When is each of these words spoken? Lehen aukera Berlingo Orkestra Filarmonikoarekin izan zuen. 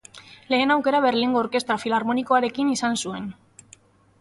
Lehen 0.53 0.73
aukera 0.75 1.01
Berlingo 1.03 1.39
Orkestra 1.43 1.77
Filarmonikoarekin 1.83 2.73
izan 2.77 2.99
zuen. 3.05 3.29